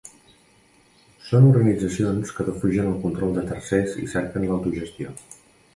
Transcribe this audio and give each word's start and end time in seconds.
Són 1.25 1.45
organitzacions 1.49 2.33
que 2.39 2.47
defugen 2.49 2.91
el 2.95 2.99
control 3.05 3.37
de 3.39 3.45
tercers 3.53 3.97
i 4.07 4.09
cerquen 4.17 4.51
l’autogestió. 4.51 5.17